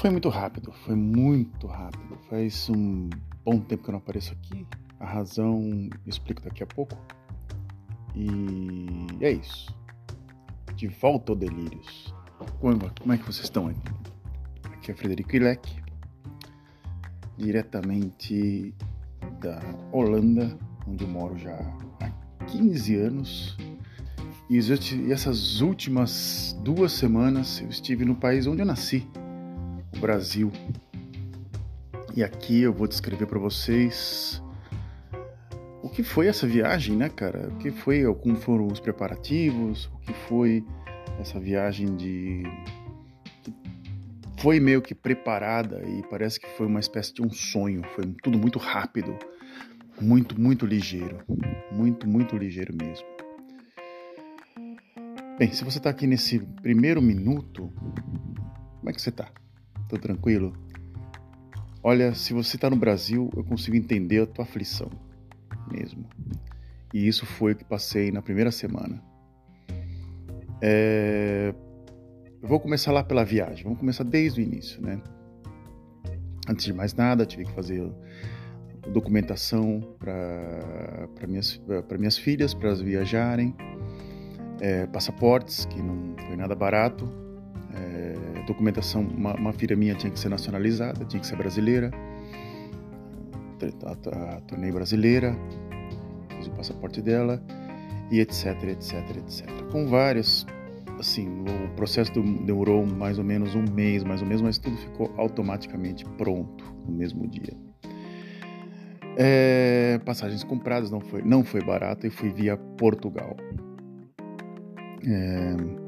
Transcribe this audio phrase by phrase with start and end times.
[0.00, 2.16] foi muito rápido, foi muito rápido.
[2.30, 3.10] Faz um
[3.44, 4.66] bom tempo que eu não apareço aqui.
[4.98, 6.96] A razão explico daqui a pouco.
[8.16, 8.86] E
[9.20, 9.76] é isso.
[10.74, 12.14] De volta ao Delírios.
[12.60, 13.92] Como, como é que vocês estão aqui?
[14.72, 15.70] Aqui é Frederico Ilek,
[17.36, 18.74] diretamente
[19.38, 19.60] da
[19.92, 20.58] Holanda,
[20.88, 21.54] onde eu moro já
[22.00, 23.56] há 15 anos.
[24.48, 24.58] E
[25.12, 29.06] essas últimas duas semanas eu estive no país onde eu nasci,
[29.96, 30.50] o Brasil.
[32.14, 34.42] E aqui eu vou descrever para vocês
[35.82, 37.48] o que foi essa viagem, né, cara?
[37.48, 40.64] O que foi, como foram os preparativos, o que foi
[41.18, 42.42] essa viagem de
[44.38, 48.38] foi meio que preparada e parece que foi uma espécie de um sonho, foi tudo
[48.38, 49.14] muito rápido,
[50.00, 51.22] muito, muito ligeiro,
[51.70, 53.06] muito, muito ligeiro mesmo.
[55.38, 57.70] Bem, se você está aqui nesse primeiro minuto,
[58.78, 59.30] como é que você está?
[59.90, 60.52] Tô tranquilo?
[61.82, 64.88] Olha, se você está no Brasil, eu consigo entender a tua aflição
[65.68, 66.04] mesmo.
[66.94, 69.02] E isso foi o que passei na primeira semana.
[70.62, 71.52] É...
[72.40, 75.02] Eu vou começar lá pela viagem, vamos começar desde o início, né?
[76.48, 77.92] Antes de mais nada, tive que fazer
[78.92, 81.60] documentação para minhas,
[81.98, 83.56] minhas filhas, para elas viajarem,
[84.60, 87.12] é, passaportes, que não foi nada barato,
[88.46, 91.90] documentação, uma, uma, filha minha tinha que ser nacionalizada, tinha que ser brasileira,
[93.84, 95.36] a, a, tornei brasileira,
[96.36, 97.42] fiz o passaporte dela,
[98.10, 99.48] e etc, etc, etc.
[99.70, 100.46] Com vários,
[100.98, 105.12] assim, o processo demorou mais ou menos um mês, mais ou menos, mas tudo ficou
[105.16, 107.56] automaticamente pronto no mesmo dia.
[109.16, 113.36] É, passagens compradas não foi, não foi barato e fui via Portugal.
[115.06, 115.79] É,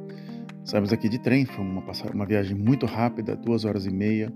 [0.65, 1.83] saímos aqui de trem, foi uma,
[2.13, 4.33] uma viagem muito rápida, duas horas e meia,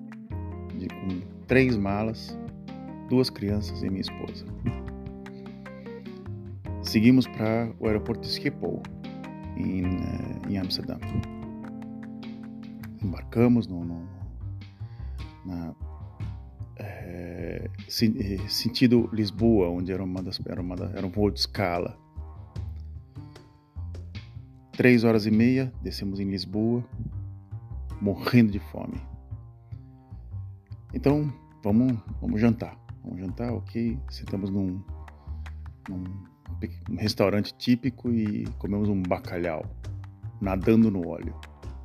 [0.77, 2.39] de, com três malas,
[3.09, 4.45] duas crianças e minha esposa.
[6.83, 8.83] Seguimos para o aeroporto de Schiphol,
[9.57, 10.99] em, eh, em Amsterdã.
[13.03, 14.09] Embarcamos no, no
[15.45, 15.75] na,
[16.79, 17.69] é,
[18.49, 21.99] sentido Lisboa, onde era, uma das, era, uma da, era um voo de escala.
[24.77, 26.85] Três horas e meia, descemos em Lisboa,
[27.99, 29.01] morrendo de fome.
[30.93, 31.33] Então,
[31.65, 32.79] vamos, vamos jantar.
[33.03, 33.99] Vamos jantar, ok.
[34.11, 34.83] Sentamos num,
[35.89, 36.05] num
[36.91, 39.65] um restaurante típico e comemos um bacalhau,
[40.43, 41.35] nadando no óleo.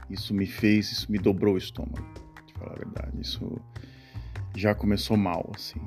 [0.10, 2.06] Isso me fez, isso me dobrou o estômago,
[2.46, 3.22] de falar a verdade.
[3.22, 3.58] Isso
[4.54, 5.80] já começou mal, assim.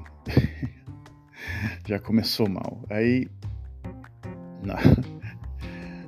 [1.86, 2.82] já começou mal.
[2.88, 3.28] Aí,
[4.62, 4.76] na,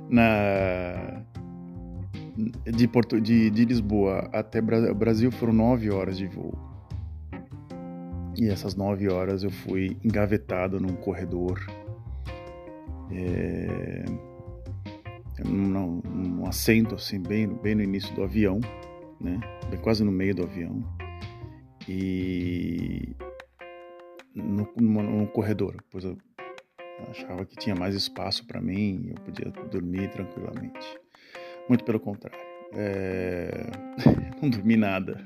[0.09, 1.23] na
[2.65, 6.53] de, Porto, de, de Lisboa até Brasil foram nove horas de voo.
[8.37, 11.59] E essas nove horas eu fui engavetado num corredor
[13.11, 14.05] é,
[15.45, 18.59] num, num, assento assim bem, bem no início do avião,
[19.19, 19.39] né?
[19.69, 20.83] Bem quase no meio do avião
[21.87, 23.15] e
[24.35, 26.17] no, no, no corredor, pois eu
[27.09, 30.99] achava que tinha mais espaço para mim, eu podia dormir tranquilamente.
[31.69, 32.39] Muito pelo contrário,
[32.73, 33.69] é...
[34.41, 35.23] não dormi nada.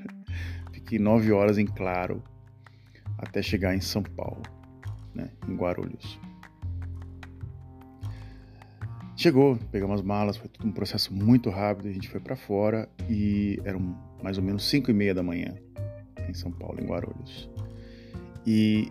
[0.72, 2.22] Fiquei nove horas em claro
[3.18, 4.42] até chegar em São Paulo,
[5.14, 6.18] né, em Guarulhos.
[9.16, 12.88] Chegou, pegamos as malas, foi tudo um processo muito rápido, a gente foi para fora
[13.08, 15.54] e eram mais ou menos 5 e meia da manhã
[16.28, 17.48] em São Paulo, em Guarulhos.
[18.44, 18.90] E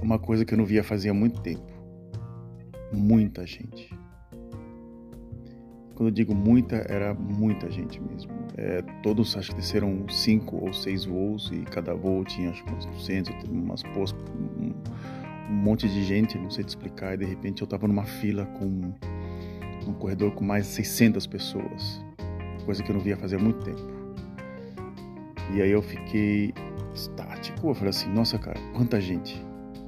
[0.00, 1.71] uma coisa que eu não via fazia muito tempo,
[2.92, 3.88] muita gente.
[5.94, 8.32] Quando eu digo muita, era muita gente mesmo.
[8.56, 12.72] É, todos acho que desceram cinco ou seis voos e cada voo tinha acho que
[12.72, 14.20] uns 200, umas postas,
[14.58, 14.72] um,
[15.50, 17.14] um monte de gente, não sei te explicar.
[17.14, 18.92] E de repente eu estava numa fila com
[19.86, 22.04] num corredor com mais de 600 pessoas,
[22.64, 23.82] coisa que eu não via fazer muito tempo.
[25.54, 26.54] E aí eu fiquei
[26.94, 29.36] estático, eu falei assim, nossa cara, quanta gente,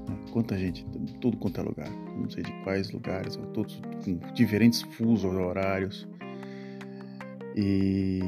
[0.09, 0.17] né?
[0.33, 0.85] quanta gente,
[1.21, 6.09] tudo quanto é lugar, não sei de quais lugares, todos com diferentes fusos horários.
[7.57, 8.21] E,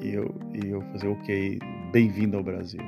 [0.00, 1.58] e eu, e eu fazer ok,
[1.92, 2.80] bem-vindo ao Brasil.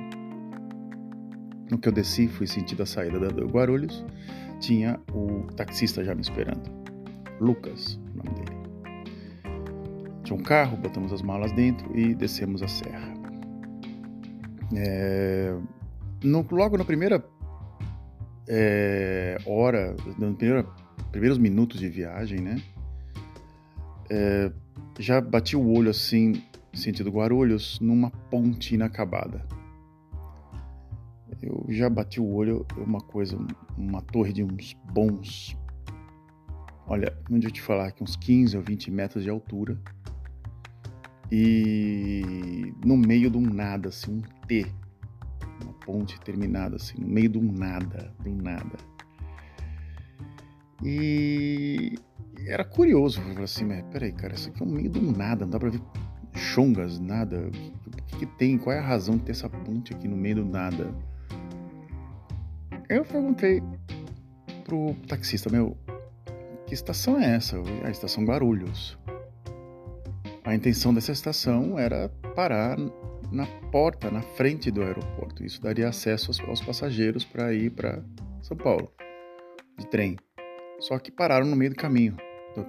[1.71, 4.05] No que eu desci, fui sentido a saída do Guarulhos,
[4.61, 6.71] tinha o taxista já me esperando.
[7.41, 8.59] Lucas, o nome dele.
[10.25, 13.15] Tinha um carro, botamos as malas dentro e descemos a serra.
[14.75, 15.55] É,
[16.23, 17.25] no, logo na primeira
[18.49, 20.37] é, hora, nos
[21.11, 22.61] primeiros minutos de viagem, né?
[24.11, 24.51] É,
[24.99, 26.43] já bati o olho assim
[26.73, 29.45] sentido Guarulhos, numa ponte inacabada.
[31.43, 33.39] Eu já bati o olho, uma coisa,
[33.77, 35.57] uma torre de uns bons,
[36.87, 39.79] olha, onde eu te falar que uns 15 ou 20 metros de altura.
[41.31, 44.67] E no meio de um nada, assim, um T,
[45.63, 48.77] uma ponte terminada, assim, no meio um nada, um nada.
[50.85, 51.99] E
[52.47, 55.45] era curioso, eu falei assim, mas peraí, cara, isso aqui é um meio do nada,
[55.45, 55.81] não dá pra ver
[56.35, 57.49] chongas, nada.
[57.87, 58.57] O que, que, tem?
[58.57, 60.95] Qual é a razão de ter essa ponte aqui no meio do nada?
[62.89, 63.63] Eu perguntei
[64.65, 65.77] pro taxista, meu,
[66.67, 67.57] que estação é essa?
[67.85, 68.99] A estação Guarulhos.
[70.45, 72.79] A intenção dessa estação era parar
[73.31, 75.45] na porta, na frente do aeroporto.
[75.45, 78.03] Isso daria acesso aos, passageiros para ir para
[78.43, 78.91] São Paulo
[79.79, 80.17] de trem.
[80.81, 82.17] Só que pararam no meio do caminho.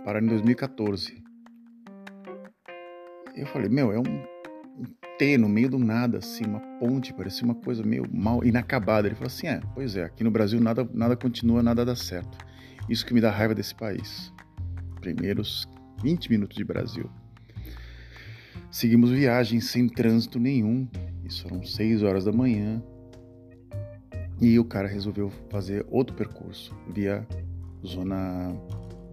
[0.05, 1.23] Pararam em 2014.
[3.35, 4.85] Eu falei, meu, é um, um
[5.17, 9.07] T no meio do nada, assim, uma ponte, parecia uma coisa meio mal, inacabada.
[9.07, 12.37] Ele falou assim, é, pois é, aqui no Brasil nada, nada continua, nada dá certo.
[12.89, 14.33] Isso que me dá raiva desse país.
[14.99, 15.67] Primeiros
[16.01, 17.09] 20 minutos de Brasil.
[18.71, 20.87] Seguimos viagem sem trânsito nenhum.
[21.23, 22.81] Isso eram 6 horas da manhã.
[24.39, 27.27] E o cara resolveu fazer outro percurso via
[27.85, 28.55] zona,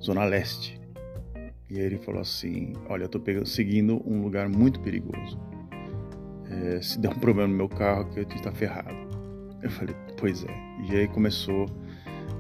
[0.01, 0.81] zona leste.
[1.71, 5.41] E aí ele falou assim: Olha, eu tô pegando, seguindo um lugar muito perigoso.
[6.49, 8.95] É, se der um problema no meu carro, que eu estar ferrado.
[9.63, 10.67] Eu falei: Pois é.
[10.89, 11.67] E aí começou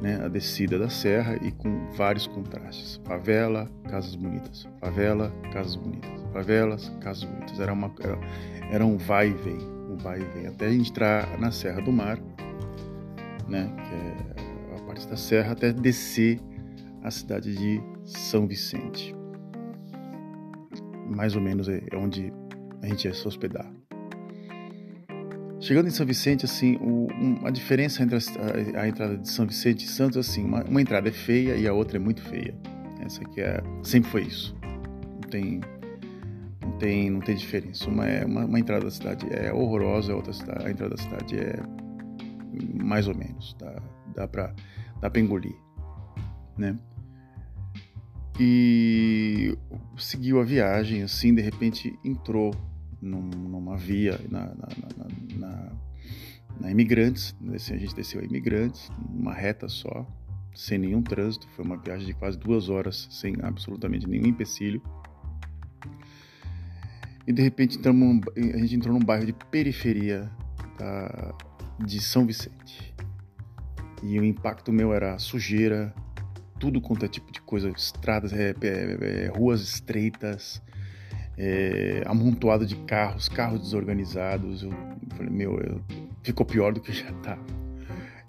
[0.06, 6.22] né, a descida da serra e com vários contrastes: favela, casas bonitas, favela, casas bonitas,
[6.32, 7.58] favelas, casas bonitas.
[7.58, 8.18] Era, uma, era,
[8.70, 9.58] era um vai e vem,
[9.90, 12.18] um vai e vem, até a gente entrar na Serra do Mar,
[13.48, 16.40] né, que é parte da serra até descer
[17.02, 19.12] a cidade de São Vicente.
[21.08, 22.32] Mais ou menos é onde
[22.82, 23.68] a gente ia se hospedar.
[25.66, 29.44] Chegando em São Vicente, assim, o, um, a diferença entre a, a, entrada de São
[29.44, 32.54] Vicente e Santos, assim, uma, uma, entrada é feia e a outra é muito feia.
[33.04, 34.56] Essa aqui é, sempre foi isso.
[34.62, 35.60] Não tem,
[36.62, 37.88] não tem, não tem diferença.
[37.88, 40.32] Uma é uma, uma entrada da cidade é horrorosa, a outra
[40.64, 41.60] a entrada da cidade é
[42.80, 43.56] mais ou menos.
[43.58, 43.82] Dá,
[44.14, 44.54] dá para
[45.00, 45.56] dá para engolir,
[46.56, 46.78] né?
[48.38, 49.58] E
[49.98, 52.54] seguiu a viagem, assim, de repente entrou
[53.00, 55.06] num, numa via na, na, na,
[55.36, 55.72] na,
[56.60, 60.06] na Imigrantes, a gente desceu a Imigrantes, numa reta só,
[60.54, 64.82] sem nenhum trânsito, foi uma viagem de quase duas horas, sem absolutamente nenhum empecilho.
[67.26, 70.30] E de repente entramos, a gente entrou num bairro de periferia
[70.78, 71.34] da,
[71.84, 72.94] de São Vicente.
[74.02, 75.94] E o impacto meu era sujeira,
[76.58, 80.62] tudo quanto é tipo de coisa, estradas, é, é, é, ruas estreitas,
[81.36, 84.62] é, amontoado de carros, carros desorganizados.
[84.62, 84.70] Eu
[85.16, 85.80] falei, meu, eu,
[86.22, 87.44] ficou pior do que já estava.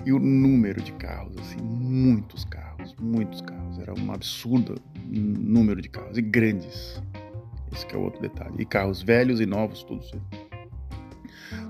[0.06, 3.80] E o número de carros, assim, muitos carros, muitos carros.
[3.80, 4.76] Era um absurdo
[5.06, 7.02] número de carros, e grandes.
[7.72, 8.56] Esse é o outro detalhe.
[8.60, 10.12] E carros velhos e novos, todos,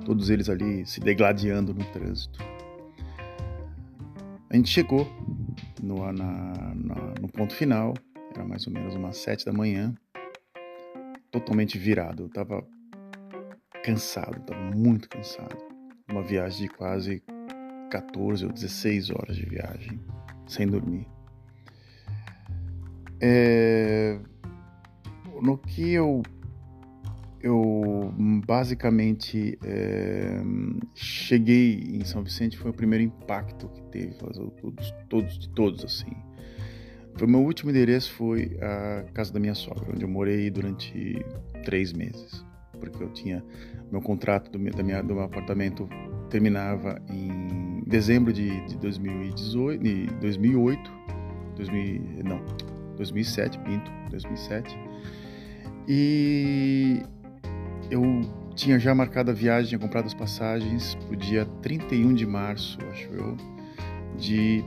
[0.05, 2.39] todos eles ali se degladiando no trânsito.
[4.49, 5.05] A gente chegou
[5.81, 7.93] no, na, na, no ponto final,
[8.33, 9.93] era mais ou menos umas sete da manhã,
[11.31, 12.23] totalmente virado.
[12.23, 12.65] Eu tava
[13.83, 15.57] cansado, tava muito cansado.
[16.09, 17.23] Uma viagem de quase
[17.89, 19.99] 14 ou 16 horas de viagem,
[20.47, 21.07] sem dormir.
[23.21, 24.19] É...
[25.41, 26.23] No que eu
[27.39, 28.11] eu
[28.47, 30.41] basicamente é,
[30.95, 36.26] cheguei em São Vicente foi o primeiro impacto que teve todos todos de todos assim
[37.17, 41.25] foi meu último endereço foi a casa da minha sogra onde eu morei durante
[41.63, 42.45] três meses
[42.79, 43.43] porque eu tinha
[43.91, 45.89] meu contrato do, da minha, do meu apartamento
[46.29, 50.91] terminava em dezembro de, de 2018 de 2008
[51.55, 52.45] 2000, não
[52.97, 54.77] 2007 pinto 2007
[55.87, 57.01] e
[57.89, 58.21] eu
[58.55, 63.07] tinha já marcado a viagem, tinha comprado as passagens o dia 31 de março, acho
[63.13, 63.37] eu,
[64.17, 64.63] de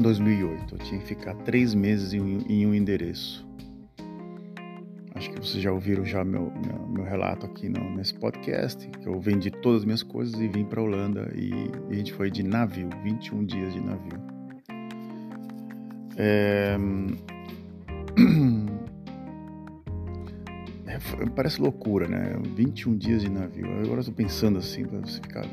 [0.00, 0.74] 2008.
[0.74, 3.46] Eu tinha que ficar três meses em, um endereço.
[5.14, 9.06] Acho que vocês já ouviram já meu, meu, meu relato aqui no, nesse podcast, que
[9.06, 11.50] eu vendi todas as minhas coisas e vim para a Holanda e,
[11.88, 14.20] e, a gente foi de navio, 21 dias de navio.
[16.16, 16.76] É...
[21.34, 22.36] parece loucura, né?
[22.54, 23.66] 21 dias de navio.
[23.82, 25.44] Agora eu tô pensando assim, pra você ficar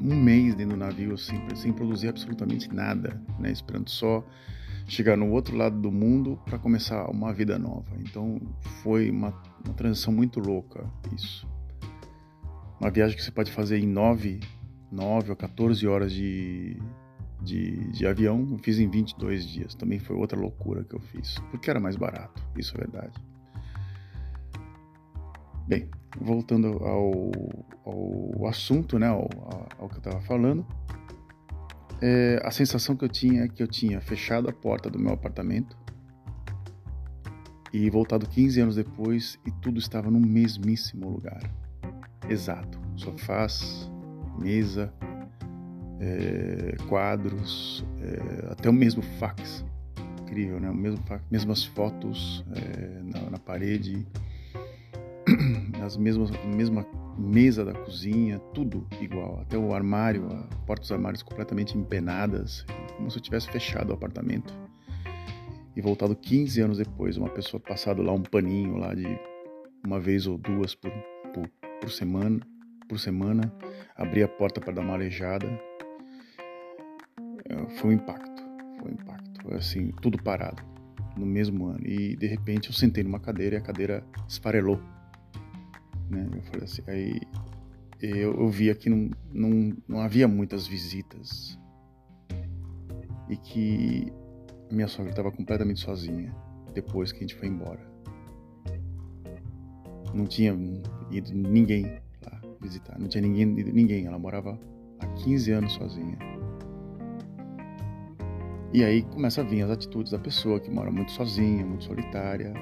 [0.00, 3.50] um mês dentro do navio assim, sem produzir absolutamente nada, né?
[3.50, 4.24] Esperando só
[4.86, 7.86] chegar no outro lado do mundo para começar uma vida nova.
[8.00, 8.40] Então
[8.82, 9.28] foi uma,
[9.64, 11.46] uma transição muito louca isso.
[12.80, 14.40] Uma viagem que você pode fazer em 9,
[14.90, 16.80] 9 ou 14 horas de,
[17.42, 19.74] de, de avião, eu fiz em 22 dias.
[19.74, 23.20] Também foi outra loucura que eu fiz, porque era mais barato, isso é verdade.
[25.68, 25.86] Bem,
[26.18, 27.30] voltando ao,
[27.84, 29.28] ao assunto, né, ao,
[29.78, 30.66] ao que eu estava falando,
[32.00, 35.12] é, a sensação que eu tinha é que eu tinha fechado a porta do meu
[35.12, 35.76] apartamento
[37.70, 41.42] e voltado 15 anos depois e tudo estava no mesmíssimo lugar.
[42.26, 42.80] Exato.
[42.96, 43.90] Sofás,
[44.38, 44.90] mesa,
[46.00, 49.64] é, quadros, é, até o mesmo fax.
[50.22, 50.70] Incrível, né?
[50.70, 54.06] O mesmo fax, mesmas fotos é, na, na, parede,
[55.84, 59.40] as mesmas, mesma mesa da cozinha, tudo igual.
[59.40, 62.64] Até o armário, a porta dos armários completamente empenadas,
[62.96, 64.52] como se eu tivesse fechado o apartamento.
[65.76, 69.06] E voltado 15 anos depois, uma pessoa passado lá um paninho lá de
[69.84, 70.90] uma vez ou duas por,
[71.32, 71.48] por,
[71.80, 72.40] por semana,
[72.88, 73.52] por semana,
[73.96, 75.46] abrir a porta para dar uma arejada.
[77.76, 78.42] Foi um impacto,
[78.80, 79.42] foi um impacto.
[79.42, 80.62] Foi assim, tudo parado
[81.16, 81.86] no mesmo ano.
[81.86, 84.80] E de repente eu sentei numa cadeira e a cadeira esfarelou
[86.10, 86.28] né?
[86.32, 87.20] Eu falei assim, aí
[88.00, 91.58] eu, eu via que não, não, não havia muitas visitas
[93.28, 94.12] e que
[94.70, 96.34] minha sogra estava completamente sozinha
[96.74, 97.80] depois que a gente foi embora.
[100.14, 100.56] Não tinha
[101.10, 104.06] ido ninguém lá visitar, não tinha ninguém, ninguém.
[104.06, 104.58] Ela morava
[105.00, 106.18] há 15 anos sozinha.
[108.72, 112.52] E aí começa a vir as atitudes da pessoa que mora muito sozinha, muito solitária.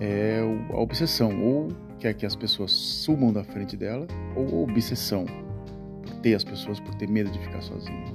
[0.00, 1.68] É a obsessão, ou
[2.04, 4.06] quer que as pessoas sumam da frente dela,
[4.36, 8.14] ou obsessão por ter as pessoas, por ter medo de ficar sozinha.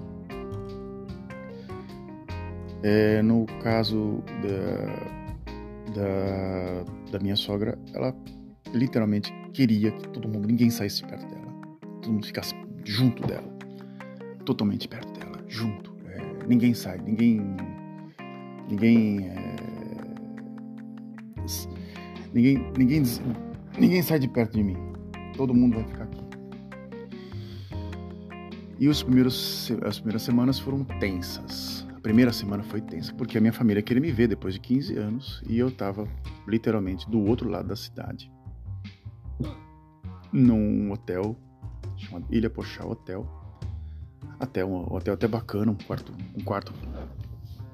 [2.84, 4.86] É, no caso da,
[5.96, 8.16] da, da minha sogra, ela
[8.72, 11.52] literalmente queria que todo mundo, ninguém saísse perto dela,
[12.00, 12.54] todo mundo ficasse
[12.86, 13.52] junto dela,
[14.46, 15.96] totalmente perto dela, junto.
[16.06, 17.42] É, ninguém sai, ninguém,
[18.70, 19.56] ninguém, é,
[22.32, 23.04] ninguém, ninguém
[23.78, 24.78] Ninguém sai de perto de mim.
[25.36, 26.30] Todo mundo vai ficar aqui.
[28.80, 31.86] E os primeiros, as primeiras semanas foram tensas.
[31.96, 34.98] A primeira semana foi tensa, porque a minha família queria me ver depois de 15
[34.98, 36.08] anos e eu estava
[36.48, 38.32] literalmente do outro lado da cidade,
[40.32, 41.36] num hotel
[41.98, 43.28] chamado Ilha Pochal Hotel.
[44.40, 46.74] Até um hotel até bacana, um quarto, um quarto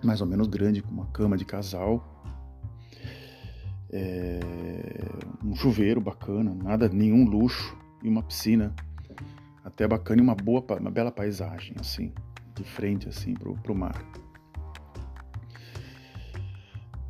[0.04, 2.15] mais ou menos grande, com uma cama de casal,
[3.92, 4.40] é,
[5.44, 8.76] um chuveiro bacana, nada, nenhum luxo e uma piscina
[9.64, 12.14] até bacana e uma boa, uma bela paisagem assim,
[12.54, 14.04] de frente assim pro, pro mar.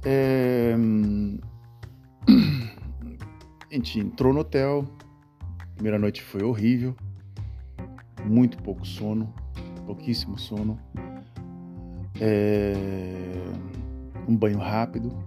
[0.03, 0.75] É,
[3.69, 4.85] a gente entrou no hotel,
[5.73, 6.95] primeira noite foi horrível,
[8.23, 9.33] muito pouco sono,
[9.85, 10.79] pouquíssimo sono,
[12.19, 12.73] é,
[14.27, 15.17] um banho rápido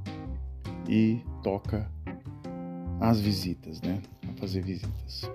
[0.88, 1.90] e toca
[3.00, 4.00] as visitas, né?
[4.28, 5.30] A fazer visitas.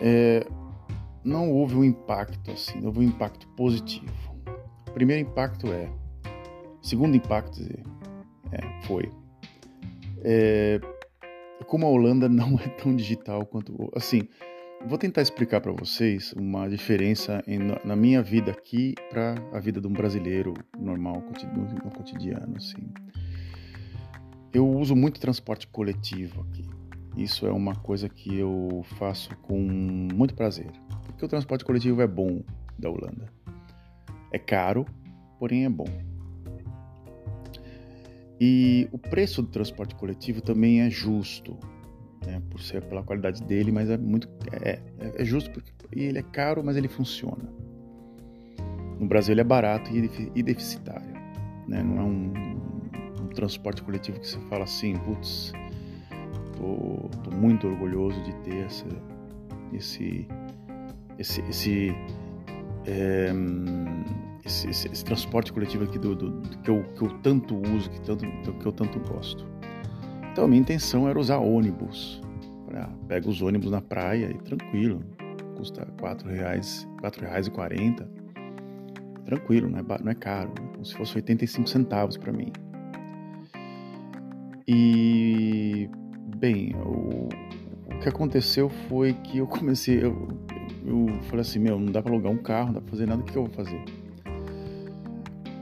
[0.00, 0.46] É,
[1.22, 4.12] não houve um impacto assim, houve um impacto positivo.
[4.88, 5.90] O primeiro impacto é,
[6.82, 7.60] o segundo impacto
[8.52, 9.10] é, foi
[10.22, 10.80] é,
[11.66, 14.28] como a Holanda não é tão digital quanto assim.
[14.86, 19.80] Vou tentar explicar para vocês uma diferença em, na minha vida aqui para a vida
[19.80, 21.24] de um brasileiro normal
[21.82, 22.86] no cotidiano, assim.
[24.52, 26.64] Eu uso muito transporte coletivo aqui.
[27.16, 30.70] Isso é uma coisa que eu faço com muito prazer.
[31.06, 32.42] Porque o transporte coletivo é bom
[32.78, 33.26] da Holanda.
[34.30, 34.84] É caro,
[35.38, 35.86] porém é bom.
[38.40, 41.56] E o preço do transporte coletivo também é justo,
[42.26, 46.22] né, por ser pela qualidade dele, mas é muito é, é, justo porque ele é
[46.22, 47.50] caro, mas ele funciona.
[49.00, 51.14] No Brasil ele é barato e deficitário,
[51.66, 52.55] né, não é um
[53.36, 55.52] transporte coletivo que você fala assim, putz,
[56.56, 58.86] tô, tô muito orgulhoso de ter essa,
[59.72, 60.26] esse,
[61.18, 61.94] esse, esse,
[62.86, 63.32] é,
[64.44, 67.90] esse, esse, esse, transporte coletivo aqui do, do, do, que, eu, que eu tanto uso,
[67.90, 69.46] que, tanto, que eu tanto gosto.
[70.32, 72.20] Então a minha intenção era usar ônibus.
[72.74, 75.02] Ah, pega os ônibus na praia e tranquilo,
[75.56, 75.86] custa
[77.46, 78.06] e quarenta,
[79.24, 82.52] tranquilo, não é, não é caro, como se fosse 85 centavos para mim.
[84.68, 85.88] E,
[86.36, 87.28] bem, o,
[87.94, 90.28] o que aconteceu foi que eu comecei, eu,
[90.84, 93.22] eu falei assim, meu, não dá para alugar um carro, não dá para fazer nada,
[93.22, 93.82] o que eu vou fazer?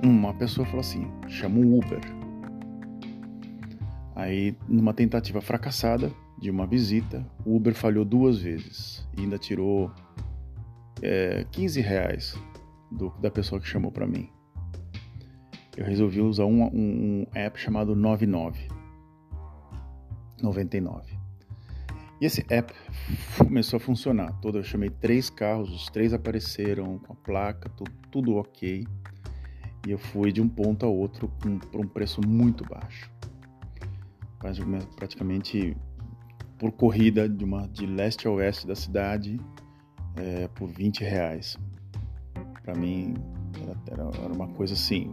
[0.04, 2.00] uma pessoa falou assim: chama um Uber.
[4.14, 9.90] Aí, numa tentativa fracassada de uma visita, o Uber falhou duas vezes e ainda tirou
[11.02, 12.36] é, 15 reais
[12.92, 14.28] do, da pessoa que chamou para mim.
[15.76, 18.68] Eu resolvi usar um, um, um app chamado 99.
[20.44, 21.24] 99.
[22.20, 22.72] E esse app
[23.38, 24.32] começou a funcionar.
[24.40, 28.86] Todo, eu chamei três carros, os três apareceram com a placa, tudo, tudo ok.
[29.86, 31.28] E eu fui de um ponto a outro
[31.70, 33.10] por um preço muito baixo.
[34.96, 35.76] Praticamente
[36.58, 39.40] por corrida de, uma, de leste a oeste da cidade
[40.16, 41.58] é, por 20 reais.
[42.62, 43.14] Para mim
[43.86, 45.10] era, era uma coisa assim,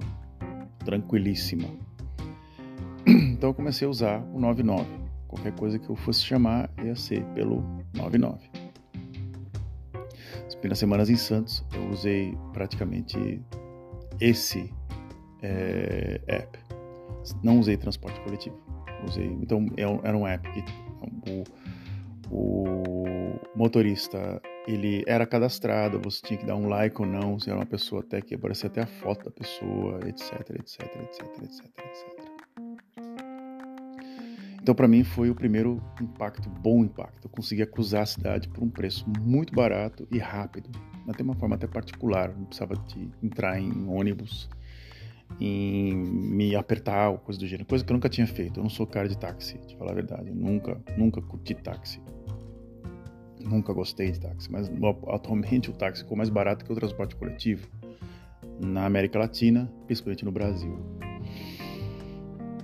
[0.85, 1.67] tranquilíssima.
[3.41, 5.00] Então eu comecei a usar o 99.
[5.31, 7.63] Qualquer coisa que eu fosse chamar ia ser pelo
[7.95, 8.37] 99.
[10.45, 13.41] As primeiras semanas em Santos eu usei praticamente
[14.19, 14.71] esse
[15.41, 16.59] é, app.
[17.41, 18.59] Não usei transporte coletivo.
[19.07, 20.63] Usei, então é era um app que
[22.29, 27.49] o, o motorista ele era cadastrado, você tinha que dar um like ou não, se
[27.49, 31.65] era uma pessoa até que aparecia até a foto da pessoa, etc, etc, etc, etc,
[31.79, 32.20] etc.
[34.61, 37.25] Então, para mim, foi o primeiro impacto, bom impacto.
[37.25, 40.69] Eu consegui acusar a cidade por um preço muito barato e rápido.
[41.09, 44.47] Até uma forma até particular, não precisava de entrar em ônibus,
[45.39, 47.65] em me apertar ou coisa do gênero.
[47.67, 48.59] Coisa que eu nunca tinha feito.
[48.59, 50.29] Eu não sou cara de táxi, de falar a verdade.
[50.29, 51.99] Eu nunca, nunca curti táxi.
[53.39, 54.69] Nunca gostei de táxi, mas
[55.07, 57.67] atualmente o táxi ficou mais barato que o transporte coletivo
[58.59, 60.77] na América Latina, principalmente no Brasil.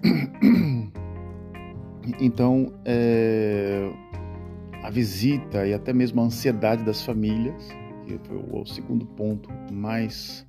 [2.19, 3.91] Então, é,
[4.83, 7.67] a visita e até mesmo a ansiedade das famílias,
[8.05, 10.45] que foi o, segundo ponto mais,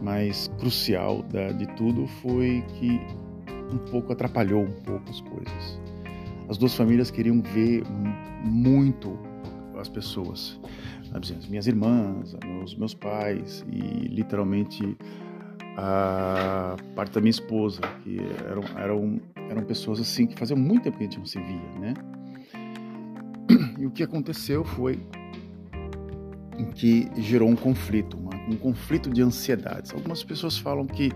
[0.00, 3.00] mais crucial da, de tudo, foi que
[3.72, 5.80] um pouco atrapalhou um pouco as coisas.
[6.48, 7.84] As duas famílias queriam ver
[8.44, 9.18] muito
[9.78, 10.60] as pessoas,
[11.12, 14.96] as minhas irmãs, meus, meus pais e literalmente
[15.76, 20.96] a parte da minha esposa, que eram, eram, eram pessoas assim que fazia muito tempo
[20.96, 21.94] que a gente não se via, né?
[23.78, 25.00] E o que aconteceu foi
[26.76, 28.16] que gerou um conflito,
[28.48, 29.92] um conflito de ansiedades.
[29.92, 31.10] Algumas pessoas falam que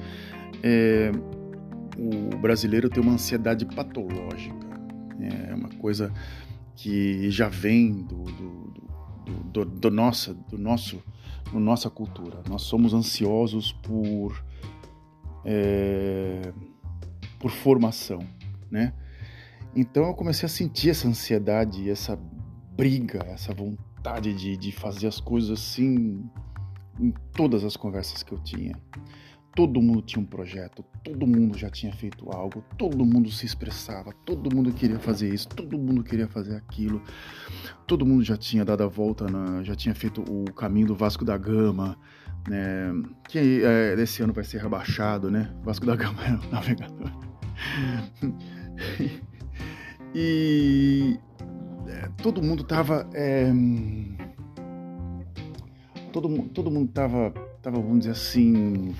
[0.63, 1.13] é,
[1.97, 4.67] o brasileiro tem uma ansiedade patológica,
[5.21, 6.13] é uma coisa
[6.75, 8.75] que já vem do, do,
[9.53, 11.01] do, do nossa, do nosso,
[11.53, 12.43] do nossa cultura.
[12.49, 14.43] Nós somos ansiosos por
[15.45, 16.53] é,
[17.45, 18.27] por formação,
[18.71, 18.95] né?
[19.77, 22.19] Então eu comecei a sentir essa ansiedade, essa
[22.75, 26.25] briga, essa vontade de, de fazer as coisas assim
[26.99, 28.75] em todas as conversas que eu tinha.
[29.55, 34.15] Todo mundo tinha um projeto, todo mundo já tinha feito algo, todo mundo se expressava,
[34.25, 37.03] todo mundo queria fazer isso, todo mundo queria fazer aquilo,
[37.87, 41.27] todo mundo já tinha dado a volta, na, já tinha feito o caminho do Vasco
[41.27, 41.99] da Gama,
[42.49, 42.91] né,
[43.29, 45.55] que é, esse ano vai ser rebaixado, né?
[45.63, 47.24] Vasco da Gama é o navegador.
[50.15, 51.19] e
[51.89, 53.09] é, todo mundo tava.
[53.15, 53.51] É,
[56.13, 58.95] todo, todo mundo tava, tava, vamos dizer assim,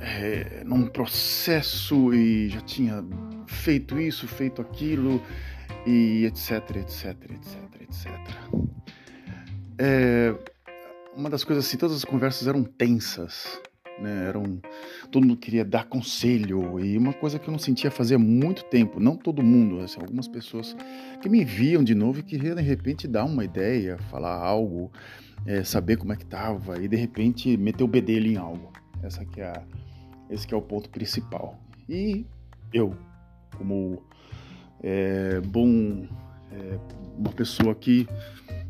[0.00, 3.04] é, num processo e já tinha
[3.46, 5.22] feito isso, feito aquilo,
[5.86, 8.10] e etc, etc, etc, etc.
[9.78, 10.34] É,
[11.16, 13.60] uma das coisas assim, todas as conversas eram tensas,
[13.98, 14.26] né?
[14.28, 14.60] Eram,
[15.10, 18.64] todo mundo queria dar conselho e uma coisa que eu não sentia fazer há muito
[18.64, 19.00] tempo.
[19.00, 20.76] Não todo mundo, assim, algumas pessoas
[21.20, 24.90] que me viam de novo e queriam de repente dar uma ideia, falar algo,
[25.46, 28.72] é, saber como é que tava e de repente meter o bedelho em algo.
[29.02, 29.62] Essa que é a,
[30.30, 31.58] esse que é o ponto principal.
[31.88, 32.24] E
[32.72, 32.96] eu,
[33.56, 34.02] como
[34.82, 36.06] é, bom,
[36.50, 36.78] é,
[37.16, 38.08] uma pessoa que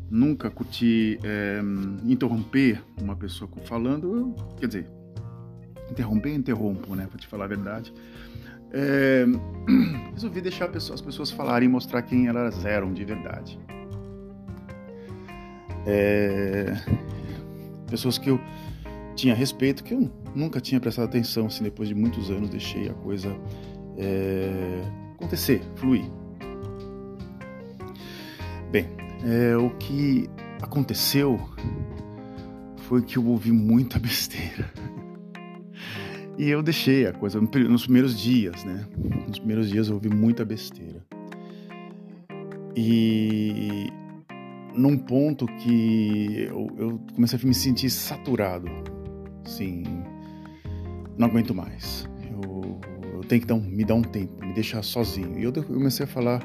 [0.09, 1.59] nunca curti é,
[2.03, 4.94] interromper uma pessoa falando, quer dizer,
[5.89, 7.93] interromper, interrompo, né, para te falar a verdade.
[8.71, 9.25] É,
[10.13, 13.59] resolvi deixar as pessoas falarem e mostrar quem elas eram de verdade.
[15.87, 16.73] É,
[17.87, 18.39] pessoas que eu
[19.15, 22.93] tinha respeito, que eu nunca tinha prestado atenção, assim, depois de muitos anos deixei a
[22.93, 23.35] coisa
[23.97, 24.81] é,
[25.15, 26.05] acontecer, fluir.
[28.71, 28.87] Bem,
[29.23, 30.29] é, o que
[30.61, 31.39] aconteceu
[32.77, 34.71] foi que eu ouvi muita besteira.
[36.37, 38.85] E eu deixei a coisa nos primeiros dias, né?
[39.27, 41.01] Nos primeiros dias eu ouvi muita besteira.
[42.75, 43.89] E
[44.73, 48.67] num ponto que eu, eu comecei a me sentir saturado,
[49.45, 49.83] sim,
[51.17, 52.05] não aguento mais.
[52.21, 52.81] Eu,
[53.13, 55.39] eu tenho que dar me dar um tempo, me deixar sozinho.
[55.39, 56.43] E eu comecei a falar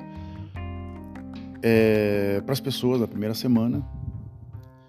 [1.62, 3.84] é, para as pessoas na primeira semana.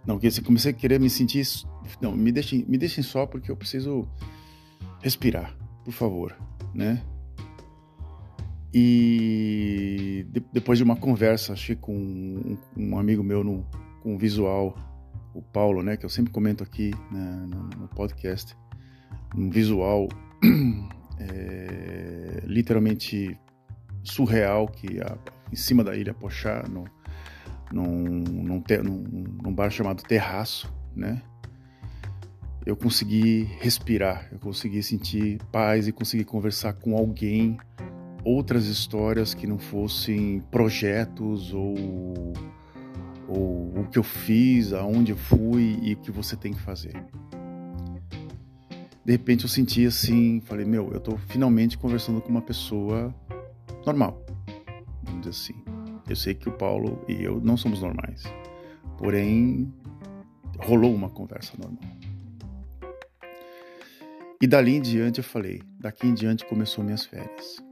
[0.06, 1.44] Não, eu comecei a querer me sentir.
[2.00, 4.08] Não, me deixem, me deixem só porque eu preciso
[5.02, 6.36] respirar, por favor,
[6.74, 7.02] né?
[8.74, 13.66] E de, depois de uma conversa, achei com um, um amigo meu no,
[14.02, 14.76] com visual,
[15.34, 18.56] o Paulo, né, que eu sempre comento aqui né, no, no, podcast,
[19.36, 20.08] um visual
[21.20, 23.38] é, literalmente
[24.04, 25.18] surreal que a,
[25.52, 26.86] em cima da ilha Pochá, no,
[27.72, 31.22] num, num, num, num bar chamado Terraço, né?
[32.66, 37.58] Eu consegui respirar, eu consegui sentir paz e consegui conversar com alguém
[38.24, 42.34] outras histórias que não fossem projetos ou,
[43.28, 46.94] ou o que eu fiz, aonde eu fui e o que você tem que fazer.
[49.04, 53.14] De repente eu senti assim, falei, meu, eu tô finalmente conversando com uma pessoa
[53.84, 54.24] normal,
[55.04, 55.64] vamos dizer assim.
[56.08, 58.24] Eu sei que o Paulo e eu não somos normais,
[59.00, 59.74] porém
[60.60, 62.01] rolou uma conversa normal.
[64.42, 67.64] E dali em diante eu falei, daqui em diante começou minhas férias.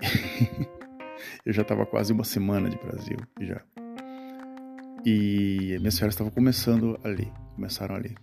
[1.44, 3.60] eu já estava quase uma semana de Brasil já.
[5.04, 8.16] E minhas férias estavam começando ali, começaram ali.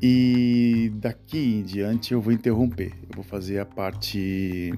[0.00, 2.94] E daqui em diante eu vou interromper.
[3.02, 4.72] Eu vou fazer a parte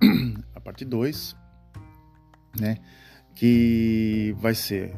[0.56, 1.36] a parte 2,
[2.58, 2.78] né,
[3.34, 4.96] que vai ser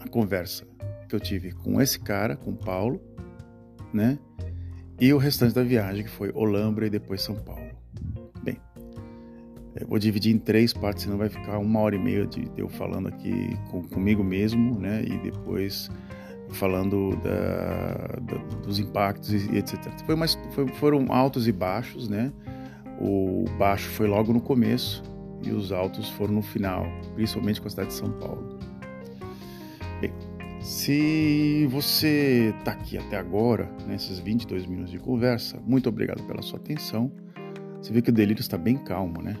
[0.00, 0.66] a conversa
[1.08, 3.00] que eu tive com esse cara, com o Paulo,
[3.94, 4.18] né?
[5.00, 7.78] E o restante da viagem que foi Olambra e depois São Paulo.
[9.80, 12.68] Eu vou dividir em três partes, senão vai ficar uma hora e meia de eu
[12.68, 15.04] falando aqui com, comigo mesmo, né?
[15.04, 15.88] E depois
[16.50, 19.78] falando da, da, dos impactos e, etc.
[20.04, 22.32] Foi mais, foi, foram altos e baixos, né?
[23.00, 25.00] O baixo foi logo no começo
[25.44, 26.84] e os altos foram no final,
[27.14, 28.58] principalmente com a cidade de São Paulo.
[30.60, 36.58] Se você está aqui até agora, nesses 22 minutos de conversa, muito obrigado pela sua
[36.58, 37.12] atenção.
[37.80, 39.36] Você vê que o delírio está bem calmo, né?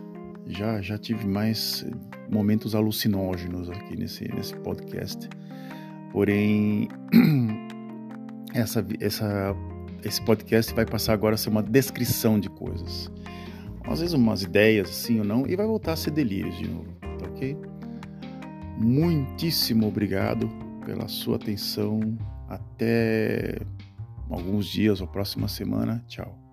[0.48, 1.86] já, já tive mais
[2.30, 5.28] momentos alucinógenos aqui nesse, nesse podcast.
[6.10, 6.88] Porém,
[8.54, 9.54] essa, essa,
[10.02, 13.10] esse podcast vai passar agora a ser uma descrição de coisas.
[13.84, 16.92] Às vezes umas ideias assim ou não, e vai voltar a ser delírios de novo,
[17.00, 17.56] tá ok?
[18.78, 20.50] Muitíssimo obrigado
[20.88, 22.00] pela sua atenção.
[22.48, 23.60] Até
[24.30, 26.02] alguns dias ou próxima semana.
[26.08, 26.47] Tchau.